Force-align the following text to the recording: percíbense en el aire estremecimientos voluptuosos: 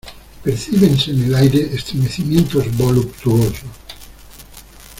percíbense 0.43 1.11
en 1.11 1.25
el 1.25 1.35
aire 1.35 1.61
estremecimientos 1.75 2.75
voluptuosos: 2.75 3.61